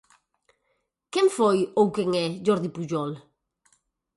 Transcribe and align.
Quen 1.13 1.27
foi, 1.37 1.57
ou 1.79 1.87
quen 1.95 2.09
é 2.25 2.27
Jordi 2.45 2.69
Pujol? 2.75 3.11